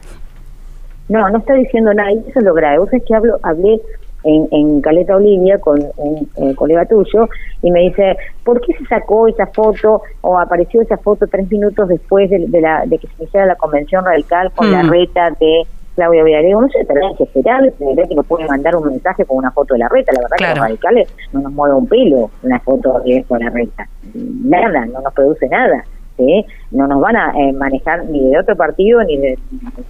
No, 1.08 1.28
no 1.28 1.38
está 1.38 1.54
diciendo 1.54 1.92
nada, 1.92 2.10
y 2.12 2.18
eso 2.26 2.38
es 2.38 2.44
lo 2.44 2.54
grave. 2.54 2.78
Vos 2.78 2.92
es 2.92 3.02
que 3.04 3.14
hablo, 3.14 3.38
hablé 3.42 3.80
en, 4.24 4.48
en 4.50 4.80
Caleta 4.80 5.16
Olivia 5.16 5.58
con 5.58 5.80
un 5.96 6.28
eh, 6.36 6.54
colega 6.54 6.84
tuyo 6.86 7.28
y 7.62 7.70
me 7.70 7.80
dice, 7.80 8.16
¿por 8.44 8.60
qué 8.60 8.74
se 8.74 8.84
sacó 8.86 9.28
esa 9.28 9.46
foto 9.46 10.02
o 10.20 10.38
apareció 10.38 10.82
esa 10.82 10.96
foto 10.96 11.26
tres 11.26 11.50
minutos 11.50 11.88
después 11.88 12.30
de, 12.30 12.60
la, 12.60 12.84
de 12.86 12.98
que 12.98 13.08
se 13.08 13.24
hiciera 13.24 13.46
la 13.46 13.56
convención 13.56 14.04
radical 14.04 14.52
con 14.52 14.70
la 14.70 14.82
mm. 14.82 14.90
reta 14.90 15.30
de 15.38 15.62
Claudia 15.94 16.24
Villarreal? 16.24 16.60
No 16.60 16.68
sé, 16.68 16.84
tenés 16.84 17.16
que 17.16 17.24
esperar, 17.24 17.72
que 17.72 18.14
nos 18.14 18.26
puede 18.26 18.46
mandar 18.46 18.76
un 18.76 18.88
mensaje 18.88 19.24
con 19.24 19.38
una 19.38 19.50
foto 19.50 19.74
de 19.74 19.80
la 19.80 19.88
reta. 19.88 20.12
La 20.12 20.20
verdad 20.22 20.36
que 20.36 20.46
los 20.46 20.58
radicales 20.58 21.08
no 21.32 21.40
nos 21.40 21.52
mueve 21.52 21.74
un 21.74 21.86
pelo 21.86 22.30
una 22.42 22.58
foto 22.60 23.00
de 23.00 23.24
con 23.28 23.40
la 23.40 23.50
reta. 23.50 23.88
Nada, 24.14 24.86
no 24.86 25.00
nos 25.00 25.12
produce 25.12 25.48
nada. 25.48 25.84
¿sí? 26.16 26.44
No 26.70 26.86
nos 26.86 27.00
van 27.00 27.16
a 27.16 27.32
eh, 27.38 27.52
manejar 27.52 28.04
ni 28.06 28.30
de 28.30 28.38
otro 28.38 28.56
partido 28.56 29.02
ni 29.04 29.16
de, 29.16 29.38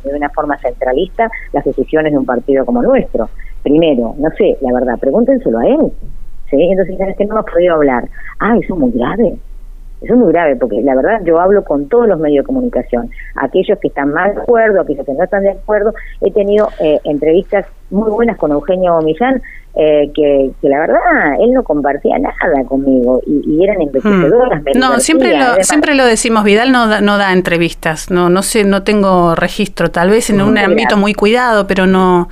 de 0.05 0.15
una 0.15 0.29
forma 0.31 0.57
centralista 0.59 1.31
las 1.53 1.65
decisiones 1.65 2.13
de 2.13 2.19
un 2.19 2.27
partido 2.27 2.65
como 2.65 2.83
nuestro. 2.83 3.29
Primero, 3.63 4.15
no 4.19 4.31
sé, 4.31 4.57
la 4.61 4.73
verdad, 4.73 4.99
pregúntenselo 4.99 5.59
a 5.59 5.67
él. 5.67 5.93
¿sí? 6.51 6.61
Entonces, 6.61 6.99
¿sabes 6.99 7.17
que 7.17 7.25
no 7.25 7.35
hemos 7.35 7.51
podido 7.51 7.75
hablar? 7.75 8.09
Ah, 8.41 8.57
eso 8.57 8.75
es 8.75 8.81
muy 8.81 8.93
grave. 8.93 9.37
Eso 10.03 10.15
es 10.15 10.19
muy 10.19 10.33
grave, 10.33 10.57
porque 10.57 10.83
la 10.83 10.97
verdad 10.97 11.21
yo 11.25 11.39
hablo 11.39 11.63
con 11.63 11.89
todos 11.89 12.09
los 12.09 12.19
medios 12.19 12.43
de 12.43 12.47
comunicación. 12.47 13.09
Aquellos 13.37 13.79
que 13.79 13.87
están 13.87 14.13
más 14.13 14.35
de 14.35 14.41
acuerdo, 14.41 14.81
aquellos 14.81 15.07
que 15.07 15.13
no 15.13 15.23
están 15.23 15.45
de 15.45 15.51
acuerdo. 15.51 15.95
He 16.21 16.33
tenido 16.33 16.71
eh, 16.81 16.99
entrevistas 17.05 17.67
muy 17.91 18.11
buenas 18.11 18.37
con 18.37 18.51
Eugenio 18.51 19.01
Millán, 19.01 19.41
eh, 19.75 20.11
que, 20.13 20.51
la 20.63 20.81
verdad 20.81 21.01
él 21.41 21.53
no 21.53 21.63
compartía 21.63 22.19
nada 22.19 22.65
conmigo 22.67 23.21
y, 23.27 23.63
eran 23.63 23.81
envejecedoras. 23.81 24.61
Hmm. 24.63 24.79
No, 24.79 24.99
siempre 24.99 25.39
lo, 25.39 25.63
siempre 25.63 25.95
lo 25.95 26.05
decimos, 26.05 26.43
Vidal 26.45 26.73
no 26.73 26.89
da, 26.89 27.01
no 27.01 27.17
da 27.17 27.33
entrevistas, 27.33 28.11
no, 28.11 28.29
no 28.29 28.43
sé, 28.43 28.65
no 28.65 28.83
tengo 28.83 29.35
registro, 29.35 29.91
tal 29.91 30.11
vez 30.11 30.31
en 30.31 30.43
un 30.43 30.59
ámbito 30.59 30.97
muy 30.97 31.15
cuidado, 31.15 31.67
pero 31.67 31.87
no 31.87 32.29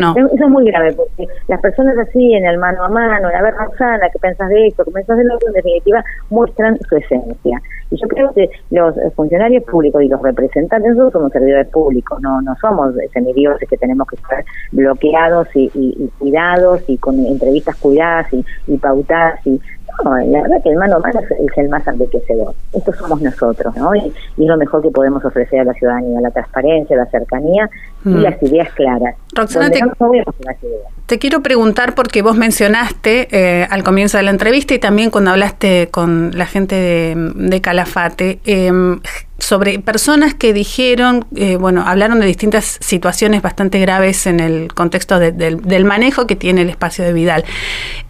No. 0.00 0.14
Eso 0.16 0.44
es 0.44 0.50
muy 0.50 0.64
grave, 0.66 0.92
porque 0.94 1.26
las 1.48 1.60
personas 1.60 1.96
así, 1.98 2.34
en 2.34 2.46
el 2.46 2.58
mano 2.58 2.84
a 2.84 2.88
mano, 2.88 3.28
en 3.28 3.36
a 3.36 3.42
ver, 3.42 3.54
Roxana, 3.54 4.08
¿qué 4.12 4.18
pensás 4.18 4.48
de 4.48 4.68
esto? 4.68 4.84
¿Qué 4.84 4.90
pensás 4.90 5.16
de 5.16 5.24
lo 5.24 5.34
otro? 5.34 5.48
En 5.48 5.54
definitiva, 5.54 6.04
muestran 6.30 6.78
su 6.88 6.96
esencia. 6.96 7.60
Y 7.90 7.96
yo 7.96 8.08
creo 8.08 8.32
que 8.32 8.48
los 8.70 8.94
funcionarios 9.16 9.64
públicos 9.64 10.02
y 10.02 10.08
los 10.08 10.22
representantes, 10.22 10.90
nosotros 10.90 11.12
somos 11.12 11.32
servidores 11.32 11.68
públicos, 11.68 12.20
no 12.22 12.40
no 12.40 12.54
somos 12.60 12.94
semidioses 13.12 13.68
que 13.68 13.76
tenemos 13.76 14.06
que 14.08 14.16
estar 14.16 14.44
bloqueados 14.72 15.48
y, 15.54 16.10
cuidados 16.18 16.82
y 16.86 16.96
con 16.98 17.18
entrevistas 17.26 17.76
cuidadas 17.76 18.26
y, 18.32 18.76
pautadas 18.78 19.44
y 19.46 19.60
no, 20.04 20.16
la 20.16 20.42
verdad 20.42 20.62
que 20.62 20.70
el 20.70 20.76
mano 20.76 20.96
a 20.96 21.00
mano 21.00 21.20
es, 21.20 21.58
el 21.58 21.68
más 21.68 21.86
enriquecedor. 21.86 22.54
Estos 22.72 22.96
somos 22.96 23.20
nosotros, 23.20 23.76
¿no? 23.76 23.94
Y, 23.94 24.12
y, 24.36 24.42
es 24.44 24.48
lo 24.48 24.56
mejor 24.56 24.82
que 24.82 24.90
podemos 24.90 25.22
ofrecer 25.24 25.60
a 25.60 25.64
la 25.64 25.74
ciudadanía, 25.74 26.20
la 26.20 26.30
transparencia, 26.30 26.96
la 26.96 27.06
cercanía 27.06 27.68
y 28.04 28.08
mm. 28.08 28.22
las 28.22 28.42
ideas 28.42 28.70
claras. 28.72 29.16
Roxana, 29.32 29.70
te, 29.70 29.80
te, 31.06 31.18
quiero 31.18 31.42
preguntar 31.42 31.94
porque 31.94 32.22
vos 32.22 32.36
mencionaste 32.36 33.28
eh, 33.30 33.66
al 33.70 33.84
comienzo 33.84 34.16
de 34.16 34.24
la 34.24 34.30
entrevista 34.30 34.74
y 34.74 34.78
también 34.78 35.10
cuando 35.10 35.30
hablaste 35.30 35.88
con 35.90 36.32
la 36.36 36.46
gente 36.46 37.14
de, 37.14 37.60
Calafate 37.60 38.40
em, 38.44 39.00
sobre 39.38 39.78
personas 39.78 40.34
que 40.34 40.52
dijeron, 40.52 41.26
eh, 41.36 41.56
bueno, 41.56 41.84
hablaron 41.86 42.20
de 42.20 42.26
distintas 42.26 42.78
situaciones 42.80 43.42
bastante 43.42 43.78
graves 43.78 44.26
en 44.26 44.40
el 44.40 44.72
contexto 44.74 45.18
del 45.20 45.84
manejo 45.84 46.26
que 46.26 46.36
tiene 46.36 46.62
el 46.62 46.70
espacio 46.70 47.04
de 47.04 47.12
Vidal. 47.12 47.44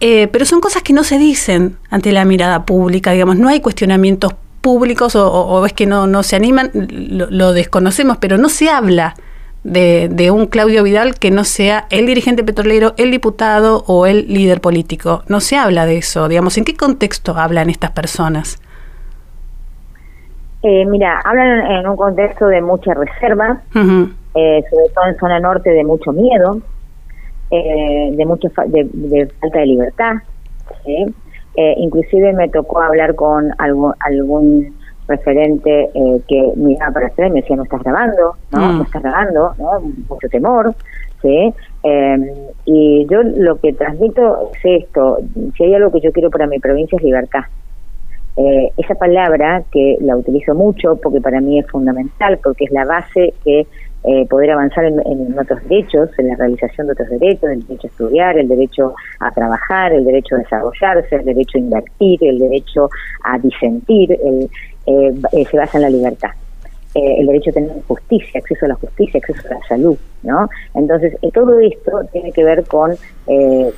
Eh, 0.01 0.29
pero 0.29 0.45
son 0.45 0.61
cosas 0.61 0.83
que 0.83 0.93
no 0.93 1.05
se 1.05 1.19
dicen 1.19 1.77
ante 1.91 2.13
la 2.13 2.25
mirada 2.25 2.65
pública, 2.65 3.13
digamos, 3.13 3.37
no 3.37 3.49
hay 3.49 3.61
cuestionamientos 3.61 4.35
públicos 4.61 5.17
o, 5.17 5.65
es 5.67 5.73
que 5.73 5.87
no, 5.87 6.07
no 6.07 6.23
se 6.23 6.37
animan, 6.37 6.71
lo 6.73 7.53
desconocemos, 7.53 8.19
pero 8.19 8.37
no 8.37 8.49
se 8.49 8.69
habla 8.69 9.15
de, 9.65 10.31
un 10.31 10.47
Claudio 10.47 10.83
Vidal 10.83 11.15
que 11.15 11.31
no 11.31 11.45
sea 11.45 11.87
el 11.91 12.07
dirigente 12.07 12.45
petrolero, 12.45 12.95
el 12.97 13.11
diputado 13.11 13.85
o 13.87 14.07
el 14.07 14.27
líder 14.29 14.61
político. 14.61 15.23
No 15.29 15.41
se 15.41 15.57
habla 15.57 15.87
de 15.87 15.99
eso, 15.99 16.29
digamos, 16.29 16.57
¿en 16.59 16.65
qué 16.65 16.77
contexto 16.77 17.37
hablan 17.37 17.71
estas 17.71 17.91
personas? 17.91 18.61
Eh, 20.63 20.85
mira, 20.87 21.21
hablan 21.25 21.71
en 21.71 21.89
un 21.89 21.97
contexto 21.97 22.47
de 22.47 22.61
mucha 22.61 22.93
reserva, 22.95 23.63
eh, 23.75 24.63
sobre 24.71 24.95
todo 24.95 25.07
en 25.09 25.17
zona 25.19 25.41
norte 25.41 25.71
de 25.71 25.85
mucho 25.85 26.13
miedo, 26.13 26.61
eh, 27.51 28.11
de 28.13 28.27
mucha 28.27 28.49
de, 28.67 29.31
falta 29.41 29.59
de 29.59 29.67
libertad. 29.67 30.15
inclusive 31.77 32.33
me 32.33 32.49
tocó 32.49 32.81
hablar 32.81 33.15
con 33.15 33.53
algún 33.59 34.80
referente 35.11 35.91
eh, 35.95 36.21
que 36.27 36.53
miraba 36.57 36.93
para 36.93 37.07
atrás 37.09 37.29
y 37.29 37.33
me 37.33 37.41
decía, 37.41 37.57
no 37.57 37.65
estás 37.65 37.83
grabando, 37.83 38.37
¿no? 38.53 38.59
Mm. 38.59 38.79
No 38.79 38.83
estás 38.85 39.03
grabando, 39.03 39.55
¿no? 39.59 39.81
Mucho 40.09 40.29
temor, 40.31 40.75
¿sí? 41.21 41.53
Em, 41.83 42.27
y 42.65 43.07
yo 43.11 43.23
lo 43.23 43.57
que 43.57 43.73
transmito 43.73 44.51
es 44.55 44.85
esto, 44.85 45.19
si 45.57 45.65
hay 45.65 45.75
algo 45.75 45.91
que 45.93 46.01
yo 46.01 46.13
quiero 46.13 46.31
para 46.31 46.47
mi 46.47 46.59
provincia 46.59 46.97
es 46.97 47.05
libertad. 47.05 47.45
Eh, 48.37 48.71
esa 48.77 48.95
palabra 48.95 49.63
que 49.73 49.99
la 50.01 50.17
utilizo 50.17 50.55
mucho 50.55 50.97
porque 51.03 51.21
para 51.21 51.41
mí 51.41 51.59
es 51.59 51.67
fundamental, 51.67 52.39
porque 52.43 52.65
es 52.65 52.71
la 52.71 52.85
base 52.85 53.35
que 53.45 53.67
eh, 54.03 54.27
poder 54.31 54.53
avanzar 54.53 54.87
en, 54.87 54.99
en, 55.05 55.39
otros 55.39 55.63
derechos, 55.69 56.09
en 56.17 56.29
la 56.29 56.37
realización 56.37 56.87
de 56.87 56.95
otros 56.95 57.11
derechos, 57.11 57.51
el 57.51 57.67
derecho 57.67 57.87
a 57.87 57.91
estudiar, 57.91 58.39
el 58.39 58.49
derecho 58.49 58.95
a 59.19 59.31
trabajar, 59.31 59.93
el 59.93 60.07
derecho 60.07 60.37
a 60.37 60.39
desarrollarse, 60.39 61.17
el 61.17 61.25
derecho 61.27 61.59
a 61.59 61.61
invertir, 61.61 62.25
el 62.25 62.39
derecho 62.39 62.89
a 63.25 63.39
disentir, 63.39 64.13
el, 64.13 64.49
eh, 64.91 65.15
eh, 65.33 65.45
se 65.49 65.57
basa 65.57 65.79
en 65.79 65.83
la 65.83 65.91
libertad. 65.91 66.31
Eh, 66.95 67.21
el 67.21 67.27
derecho 67.27 67.51
a 67.51 67.53
tener 67.53 67.71
justicia, 67.87 68.41
acceso 68.41 68.65
a 68.65 68.71
la 68.71 68.75
justicia, 68.75 69.21
acceso 69.21 69.47
a 69.49 69.55
la 69.55 69.67
salud, 69.69 69.97
¿no? 70.25 70.49
Entonces, 70.75 71.17
todo 71.33 71.61
esto 71.61 71.93
tiene 72.13 72.33
que 72.33 72.43
ver 72.43 72.65
con, 72.65 72.97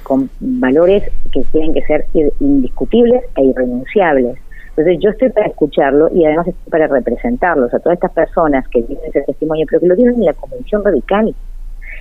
con 0.03 0.31
valores 0.41 1.05
que 1.31 1.43
tienen 1.53 1.75
que 1.75 1.83
ser 1.83 2.07
indiscutibles 2.41 3.23
e 3.37 3.45
irrenunciables. 3.45 4.39
Entonces, 4.71 4.99
yo 5.01 5.11
estoy 5.11 5.29
para 5.29 5.49
escucharlo 5.49 6.09
y 6.15 6.25
además 6.25 6.49
estoy 6.49 6.71
para 6.71 6.87
representarlos 6.87 7.75
a 7.75 7.81
todas 7.81 7.97
estas 7.97 8.13
personas 8.13 8.67
que 8.69 8.83
tienen 8.83 9.05
ese 9.05 9.21
testimonio, 9.21 9.67
pero 9.69 9.81
que 9.81 9.89
lo 9.89 9.97
tienen 9.97 10.15
en 10.15 10.25
la 10.25 10.33
Convención 10.33 10.83
Radical. 10.83 11.35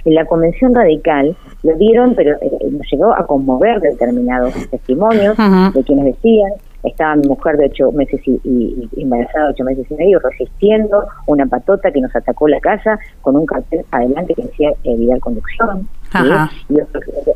En 0.06 0.15
la 0.15 0.24
Convención 0.24 0.74
Radical 0.74 1.36
lo 1.63 1.75
dieron, 1.75 2.15
pero 2.15 2.38
nos 2.72 2.89
llegó 2.89 3.13
a 3.13 3.27
conmover 3.27 3.82
determinados 3.82 4.53
testimonios 4.70 5.36
de 5.74 5.84
quienes 5.84 6.06
decían 6.06 6.53
estaba 6.83 7.15
mi 7.15 7.27
mujer 7.27 7.57
de 7.57 7.65
ocho 7.65 7.91
meses 7.91 8.21
y, 8.25 8.89
embarazada 8.97 9.47
de 9.47 9.51
ocho 9.51 9.63
meses 9.63 9.85
y 9.89 9.93
medio 9.95 10.19
resistiendo 10.19 11.05
una 11.27 11.45
patota 11.45 11.91
que 11.91 12.01
nos 12.01 12.15
atacó 12.15 12.47
la 12.47 12.59
casa 12.59 13.00
con 13.21 13.35
un 13.35 13.45
cartel 13.45 13.85
adelante 13.91 14.33
que 14.33 14.43
decía 14.43 14.71
eh, 14.83 14.95
Vidal 14.95 15.19
Conducción 15.19 15.88
y 16.69 16.79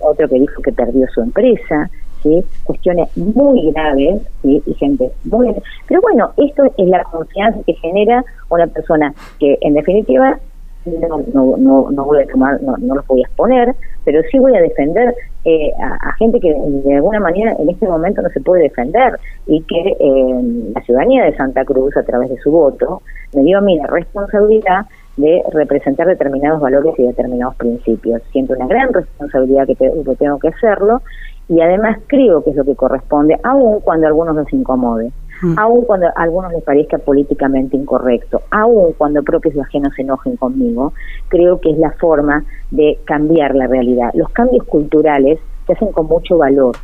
otro, 0.01 0.27
que 0.27 0.39
dijo 0.39 0.61
que 0.61 0.71
perdió 0.71 1.07
su 1.13 1.21
empresa 1.21 1.89
¿sí? 2.23 2.43
cuestiones 2.63 3.15
muy 3.17 3.71
graves 3.71 4.21
y 4.43 4.61
gente 4.77 5.11
muy 5.23 5.55
pero 5.87 6.01
bueno 6.01 6.31
esto 6.37 6.63
es 6.77 6.87
la 6.87 7.03
confianza 7.03 7.59
que 7.65 7.73
genera 7.75 8.23
una 8.49 8.67
persona 8.67 9.13
que 9.39 9.57
en 9.61 9.75
definitiva 9.75 10.39
no, 10.85 11.55
no, 11.57 11.91
no, 11.91 12.05
voy 12.05 12.21
a 12.21 12.27
tomar, 12.27 12.61
no, 12.61 12.75
no 12.77 12.95
los 12.95 13.07
voy 13.07 13.21
a 13.21 13.27
exponer, 13.27 13.75
pero 14.03 14.21
sí 14.31 14.37
voy 14.39 14.55
a 14.55 14.61
defender 14.61 15.15
eh, 15.43 15.71
a, 15.79 16.13
gente 16.13 16.39
que 16.39 16.53
de 16.53 16.95
alguna 16.95 17.19
manera 17.19 17.55
en 17.59 17.69
este 17.69 17.87
momento 17.87 18.21
no 18.21 18.29
se 18.29 18.39
puede 18.41 18.63
defender 18.63 19.19
y 19.47 19.61
que 19.61 19.95
eh, 19.99 20.71
la 20.73 20.81
ciudadanía 20.81 21.25
de 21.25 21.35
Santa 21.35 21.65
Cruz, 21.65 21.95
a 21.97 22.03
través 22.03 22.29
de 22.29 22.37
su 22.37 22.51
voto, 22.51 23.01
me 23.33 23.43
dio 23.43 23.57
a 23.57 23.61
mí 23.61 23.77
la 23.77 23.87
responsabilidad 23.87 24.85
de 25.17 25.43
representar 25.53 26.07
determinados 26.07 26.61
valores 26.61 26.93
y 26.97 27.03
determinados 27.03 27.55
principios. 27.55 28.21
Siento 28.31 28.53
una 28.53 28.67
gran 28.67 28.93
responsabilidad 28.93 29.65
que, 29.65 29.75
que 29.75 30.15
tengo 30.17 30.39
que 30.39 30.49
hacerlo 30.49 31.01
y 31.47 31.61
además 31.61 31.99
creo 32.07 32.43
que 32.43 32.49
es 32.49 32.55
lo 32.55 32.63
que 32.63 32.75
corresponde, 32.75 33.37
aun 33.43 33.79
cuando 33.81 34.07
algunos 34.07 34.35
nos 34.35 34.51
incomode. 34.51 35.11
Mm. 35.41 35.59
aun 35.59 35.85
cuando 35.85 36.07
a 36.07 36.11
algunos 36.15 36.51
les 36.53 36.63
parezca 36.63 36.97
políticamente 36.97 37.75
incorrecto, 37.75 38.41
aun 38.51 38.93
cuando 38.93 39.23
propios 39.23 39.55
y 39.55 39.59
ajenos 39.59 39.93
se 39.95 40.01
enojen 40.01 40.37
conmigo, 40.37 40.93
creo 41.27 41.59
que 41.59 41.71
es 41.71 41.77
la 41.77 41.91
forma 41.91 42.45
de 42.71 42.97
cambiar 43.05 43.55
la 43.55 43.67
realidad. 43.67 44.11
Los 44.13 44.29
cambios 44.29 44.65
culturales 44.65 45.39
se 45.67 45.73
hacen 45.73 45.91
con 45.91 46.07
mucho 46.07 46.37
valor, 46.37 46.75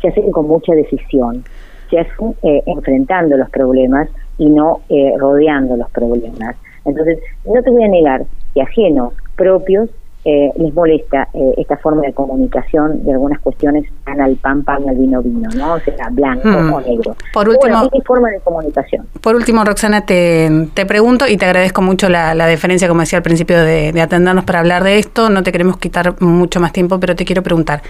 se 0.00 0.08
hacen 0.08 0.30
con 0.30 0.46
mucha 0.46 0.74
decisión, 0.74 1.44
se 1.90 2.00
hacen 2.00 2.34
eh, 2.42 2.62
enfrentando 2.66 3.36
los 3.36 3.50
problemas 3.50 4.08
y 4.38 4.48
no 4.48 4.80
eh, 4.88 5.12
rodeando 5.18 5.76
los 5.76 5.90
problemas. 5.90 6.56
Entonces, 6.84 7.18
no 7.44 7.62
te 7.62 7.70
voy 7.70 7.84
a 7.84 7.88
negar 7.88 8.24
que 8.54 8.62
ajenos, 8.62 9.12
propios, 9.36 9.90
eh, 10.24 10.50
les 10.56 10.74
molesta 10.74 11.28
eh, 11.32 11.54
esta 11.56 11.76
forma 11.78 12.02
de 12.02 12.12
comunicación 12.12 13.04
de 13.04 13.12
algunas 13.12 13.40
cuestiones 13.40 13.90
tan 14.04 14.20
al 14.20 14.36
pan, 14.36 14.62
pan, 14.64 14.86
al 14.88 14.96
vino, 14.96 15.22
vino, 15.22 15.48
¿no? 15.54 15.74
O 15.74 15.80
sea, 15.80 16.08
blanco 16.10 16.48
hmm. 16.48 16.72
o 16.72 16.80
negro. 16.80 17.16
Por 17.32 17.48
último, 17.48 17.88
forma 18.04 18.28
de 18.30 18.40
comunicación. 18.40 19.06
Por 19.20 19.34
último, 19.34 19.64
Roxana, 19.64 20.04
te, 20.04 20.68
te 20.74 20.84
pregunto 20.84 21.26
y 21.26 21.36
te 21.36 21.46
agradezco 21.46 21.80
mucho 21.80 22.08
la, 22.08 22.34
la 22.34 22.46
deferencia, 22.46 22.88
como 22.88 23.00
decía 23.00 23.18
al 23.18 23.22
principio, 23.22 23.58
de, 23.62 23.92
de 23.92 24.00
atendernos 24.02 24.44
para 24.44 24.60
hablar 24.60 24.84
de 24.84 24.98
esto. 24.98 25.30
No 25.30 25.42
te 25.42 25.52
queremos 25.52 25.78
quitar 25.78 26.20
mucho 26.20 26.60
más 26.60 26.72
tiempo, 26.72 27.00
pero 27.00 27.16
te 27.16 27.24
quiero 27.24 27.42
preguntar, 27.42 27.82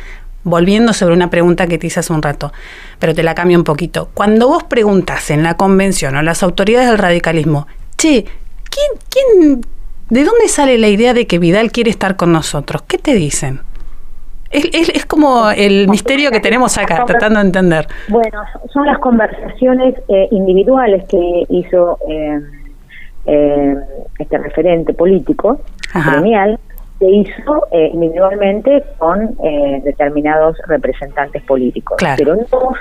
volviendo 0.45 0.93
sobre 0.93 1.15
una 1.15 1.31
pregunta 1.31 1.67
que 1.67 1.79
te 1.79 1.89
hice 1.89 2.01
hace 2.01 2.13
un 2.13 2.23
rato, 2.23 2.53
pero 2.99 3.15
te 3.15 3.23
la 3.23 3.35
cambio 3.35 3.59
un 3.59 3.65
poquito. 3.65 4.09
Cuando 4.15 4.49
vos 4.49 4.65
preguntas 4.65 5.31
en 5.31 5.43
la 5.43 5.57
convención 5.57 6.17
o 6.17 6.23
las 6.23 6.43
autoridades 6.43 6.89
del 6.89 6.99
radicalismo, 6.99 7.67
che, 7.97 8.25
¿quién, 8.71 8.91
quién 9.11 9.61
¿De 10.11 10.25
dónde 10.25 10.49
sale 10.49 10.77
la 10.77 10.89
idea 10.89 11.15
de 11.15 11.27
que 11.29 11.39
Vidal 11.39 11.71
quiere 11.71 11.91
estar 11.91 12.17
con 12.17 12.33
nosotros? 12.33 12.83
¿Qué 12.83 12.99
te 12.99 13.15
dicen? 13.15 13.61
Es, 14.51 14.89
es, 14.89 15.07
como 15.07 15.49
el 15.53 15.87
misterio 15.89 16.33
que 16.33 16.41
tenemos 16.41 16.77
acá, 16.77 17.05
tratando 17.05 17.39
de 17.39 17.47
entender. 17.47 17.87
Bueno, 18.09 18.43
son 18.73 18.85
las 18.85 18.99
conversaciones 18.99 19.95
eh, 20.09 20.27
individuales 20.33 21.05
que 21.05 21.45
hizo 21.49 21.99
eh, 22.09 22.41
eh, 23.27 23.77
este 24.19 24.39
referente 24.39 24.93
político, 24.93 25.61
gremial, 25.95 26.59
se 26.99 27.09
hizo 27.09 27.67
individualmente 27.71 28.83
con 28.99 29.39
determinados 29.85 30.59
representantes 30.67 31.43
políticos, 31.45 31.97
pero 32.19 32.35
no 32.35 32.75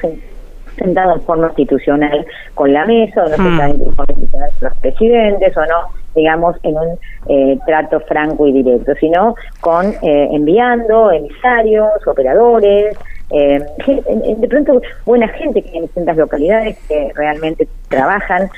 sentado 0.80 1.14
en 1.14 1.22
forma 1.22 1.48
institucional 1.48 2.26
con 2.56 2.74
la 2.74 2.86
mesa, 2.86 3.24
o 3.24 3.30
no 3.30 3.36
sentado 3.36 3.74
en 3.74 3.94
forma 3.94 4.06
institucional 4.10 4.50
con 4.60 4.70
los 4.70 4.78
presidentes, 4.80 5.58
o 5.58 5.62
no 5.62 6.00
digamos, 6.16 6.56
en 6.64 6.76
un 6.76 7.00
eh, 7.28 7.58
trato 7.66 8.00
franco 8.02 8.48
y 8.48 8.52
directo, 8.52 8.94
sino 9.00 9.36
con 9.62 9.86
eh, 10.02 10.30
enviando 10.32 11.12
emisarios, 11.12 11.92
operadores, 12.08 12.98
eh, 13.32 13.60
de 14.38 14.48
pronto 14.48 14.82
buena 15.06 15.28
gente 15.28 15.62
que 15.62 15.78
en 15.78 15.84
distintas 15.84 16.18
localidades 16.18 16.78
que 16.88 17.12
realmente 17.16 17.68
trabajan 17.88 18.50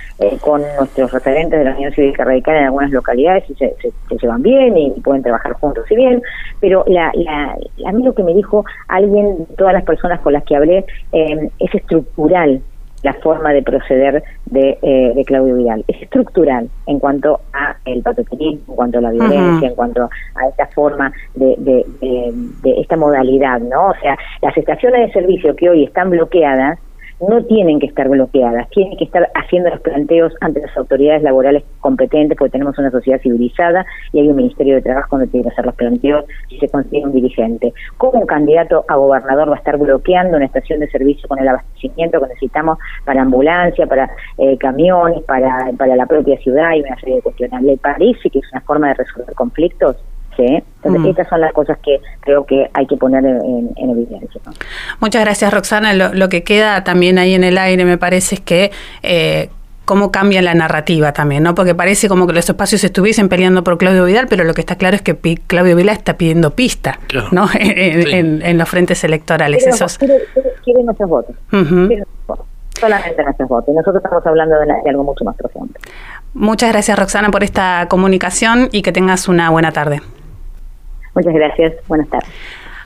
con 0.41 0.61
nuestros 0.77 1.11
referentes 1.11 1.57
de 1.59 1.65
la 1.65 1.75
Unión 1.75 1.93
Cívica 1.93 2.23
Radical 2.23 2.57
en 2.57 2.63
algunas 2.65 2.91
localidades 2.91 3.43
y 3.49 3.55
se, 3.55 3.73
llevan 4.21 4.41
bien 4.41 4.77
y 4.77 4.91
pueden 5.01 5.23
trabajar 5.23 5.53
juntos 5.53 5.85
y 5.89 5.95
bien, 5.95 6.21
pero 6.59 6.83
la, 6.87 7.11
la, 7.15 7.55
a 7.85 7.91
mí 7.91 8.03
lo 8.03 8.13
que 8.13 8.23
me 8.23 8.33
dijo 8.33 8.65
alguien, 8.87 9.47
todas 9.57 9.73
las 9.73 9.83
personas 9.83 10.19
con 10.19 10.33
las 10.33 10.43
que 10.43 10.55
hablé, 10.55 10.85
es 11.11 11.75
estructural 11.75 12.61
la 13.03 13.13
forma 13.13 13.51
de 13.53 13.63
proceder 13.63 14.23
de, 14.45 14.77
eh, 14.81 15.13
de 15.15 15.25
Claudio 15.25 15.55
Vidal. 15.55 15.83
Es 15.87 16.01
estructural 16.01 16.69
en 16.87 16.99
cuanto 16.99 17.39
a 17.53 17.75
el 17.85 18.01
patriotismo, 18.01 18.61
en 18.67 18.75
cuanto 18.75 18.97
a 18.99 19.01
la 19.01 19.11
violencia, 19.11 19.69
en 19.69 19.75
cuanto 19.75 20.03
a 20.35 20.47
esta 20.47 20.67
forma 20.67 21.11
de, 21.35 21.55
de, 21.57 21.85
de 22.63 22.81
esta 22.81 22.95
modalidad, 22.97 23.59
¿no? 23.59 23.89
O 23.89 23.95
sea, 24.01 24.17
las 24.41 24.55
estaciones 24.57 25.07
de 25.07 25.13
servicio 25.13 25.55
que 25.55 25.69
hoy 25.69 25.83
están 25.83 26.09
bloqueadas 26.09 26.79
no 27.27 27.43
tienen 27.45 27.79
que 27.79 27.87
estar 27.87 28.09
bloqueadas, 28.09 28.69
tienen 28.69 28.97
que 28.97 29.05
estar 29.05 29.29
haciendo 29.35 29.69
los 29.69 29.79
planteos 29.81 30.33
ante 30.41 30.61
las 30.61 30.75
autoridades 30.75 31.21
laborales 31.23 31.63
competentes, 31.79 32.37
porque 32.37 32.51
tenemos 32.51 32.77
una 32.77 32.91
sociedad 32.91 33.21
civilizada 33.21 33.85
y 34.11 34.19
hay 34.19 34.27
un 34.27 34.35
Ministerio 34.35 34.75
de 34.75 34.81
Trabajo 34.81 35.17
donde 35.17 35.31
tiene 35.31 35.43
que 35.45 35.51
hacer 35.51 35.65
los 35.65 35.75
planteos 35.75 36.25
si 36.49 36.57
se 36.57 36.69
consigue 36.69 37.03
un 37.03 37.11
dirigente. 37.11 37.73
¿Cómo 37.97 38.19
un 38.19 38.25
candidato 38.25 38.85
a 38.87 38.95
gobernador 38.95 39.49
va 39.49 39.55
a 39.55 39.57
estar 39.57 39.77
bloqueando 39.77 40.37
una 40.37 40.45
estación 40.45 40.79
de 40.79 40.89
servicio 40.89 41.27
con 41.27 41.39
el 41.39 41.47
abastecimiento 41.47 42.19
que 42.19 42.27
necesitamos 42.27 42.77
para 43.05 43.21
ambulancia, 43.21 43.85
para 43.85 44.09
eh, 44.37 44.57
camiones, 44.57 45.23
para, 45.23 45.71
para 45.77 45.95
la 45.95 46.05
propia 46.05 46.37
ciudad 46.39 46.73
y 46.75 46.81
una 46.81 46.99
serie 46.99 47.15
de 47.15 47.21
cuestiones? 47.21 47.61
¿Le 47.61 47.77
parece 47.77 48.29
que 48.29 48.39
es 48.39 48.51
una 48.51 48.61
forma 48.61 48.87
de 48.89 48.93
resolver 48.95 49.33
conflictos? 49.35 49.97
Entonces, 50.47 51.01
mm. 51.01 51.07
estas 51.07 51.29
son 51.29 51.41
las 51.41 51.53
cosas 51.53 51.77
que 51.79 51.99
creo 52.21 52.45
que 52.45 52.69
hay 52.73 52.87
que 52.87 52.97
poner 52.97 53.23
en, 53.25 53.73
evidencia. 53.77 54.41
Muchas 54.99 55.23
gracias, 55.23 55.53
Roxana. 55.53 55.93
Lo, 55.93 56.29
que 56.29 56.43
queda 56.43 56.83
también 56.83 57.17
ahí 57.17 57.33
en 57.33 57.43
el 57.43 57.57
aire, 57.57 57.85
me 57.85 57.97
parece, 57.97 58.35
es 58.35 58.41
que... 58.41 58.71
Eh, 59.03 59.49
cómo 59.83 60.09
cambia 60.09 60.41
la 60.41 60.53
narrativa 60.53 61.11
también, 61.11 61.43
¿no? 61.43 61.53
Porque 61.53 61.75
parece 61.75 62.07
como 62.07 62.25
que 62.25 62.31
los 62.31 62.47
espacios 62.47 62.81
estuviesen 62.83 63.27
peleando 63.27 63.61
por 63.63 63.77
Claudio 63.77 64.05
Vidal, 64.05 64.27
pero 64.29 64.45
lo 64.45 64.53
que 64.53 64.61
está 64.61 64.77
claro 64.77 64.95
es 64.95 65.01
que 65.01 65.17
Claudio 65.47 65.75
Vidal 65.75 65.97
está 65.97 66.15
pidiendo 66.15 66.51
pista, 66.51 66.99
¿no? 67.31 67.47
En, 67.59 68.57
los 68.57 68.69
frentes 68.69 69.03
electorales. 69.03 69.67
Esos... 69.67 69.97
quieren 69.97 70.85
nuestros 70.85 71.09
votos. 71.09 71.35
Solamente 72.79 73.21
nuestros 73.23 73.49
votos. 73.49 73.75
Nosotros 73.75 74.01
estamos 74.03 74.25
hablando 74.25 74.55
de, 74.59 74.67
de 74.67 74.89
algo 74.89 75.03
mucho 75.03 75.25
más 75.25 75.35
profundo. 75.35 75.73
Muchas 76.33 76.71
gracias, 76.71 76.97
Roxana, 76.97 77.29
por 77.29 77.43
esta 77.43 77.87
comunicación 77.89 78.69
y 78.71 78.83
que 78.83 78.93
tengas 78.93 79.27
una 79.27 79.49
buena 79.49 79.71
tarde. 79.71 80.01
Muchas 81.13 81.33
gracias. 81.33 81.73
Buenas 81.87 82.09
tardes. 82.09 82.29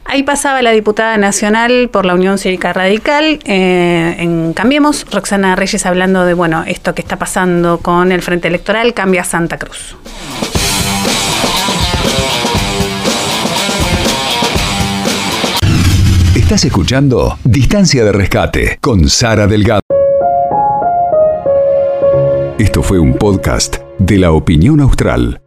Ahí 0.08 0.22
pasaba 0.22 0.62
la 0.62 0.72
diputada 0.72 1.17
nacional 1.17 1.89
por 1.91 2.05
la 2.05 2.13
Unión 2.13 2.38
Cívica 2.38 2.74
Radical 2.74 3.39
eh, 3.46 4.15
en 4.20 4.53
Cambiemos, 4.53 5.05
Roxana 5.12 5.55
Reyes 5.55 5.86
hablando 5.88 6.25
de 6.25 6.36
bueno 6.36 6.63
esto 6.67 6.94
que 6.94 7.01
está 7.01 7.17
pasando 7.17 7.79
con 7.79 8.12
el 8.12 8.22
Frente 8.22 8.48
Electoral 8.48 8.94
Cambia 8.94 9.24
Santa 9.24 9.58
Cruz. 9.58 9.98
Estás 16.36 16.63
escuchando 16.65 17.39
Distancia 17.44 18.05
de 18.05 18.12
Rescate 18.12 18.77
con 18.79 19.10
Sara 19.10 19.48
Delgado. 19.48 19.82
Esto 22.60 22.84
fue 22.84 23.00
un 23.00 23.15
podcast 23.15 23.77
de 23.98 24.20
la 24.20 24.32
opinión 24.32 24.79
austral. 24.79 25.41